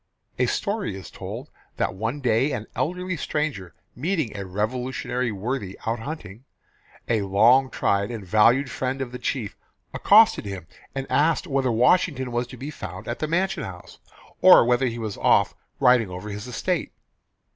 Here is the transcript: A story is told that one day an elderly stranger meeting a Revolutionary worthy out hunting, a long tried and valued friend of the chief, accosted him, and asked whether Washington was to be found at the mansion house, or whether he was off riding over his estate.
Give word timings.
A 0.39 0.47
story 0.47 0.95
is 0.95 1.11
told 1.11 1.51
that 1.77 1.93
one 1.93 2.21
day 2.21 2.53
an 2.53 2.65
elderly 2.75 3.15
stranger 3.15 3.75
meeting 3.95 4.35
a 4.35 4.47
Revolutionary 4.47 5.31
worthy 5.31 5.77
out 5.85 5.99
hunting, 5.99 6.43
a 7.07 7.21
long 7.21 7.69
tried 7.69 8.09
and 8.09 8.25
valued 8.25 8.71
friend 8.71 8.99
of 8.99 9.11
the 9.11 9.19
chief, 9.19 9.55
accosted 9.93 10.45
him, 10.45 10.65
and 10.95 11.05
asked 11.11 11.45
whether 11.45 11.71
Washington 11.71 12.31
was 12.31 12.47
to 12.47 12.57
be 12.57 12.71
found 12.71 13.07
at 13.07 13.19
the 13.19 13.27
mansion 13.27 13.61
house, 13.63 13.99
or 14.41 14.65
whether 14.65 14.87
he 14.87 14.97
was 14.97 15.17
off 15.17 15.53
riding 15.79 16.09
over 16.09 16.29
his 16.31 16.47
estate. 16.47 16.91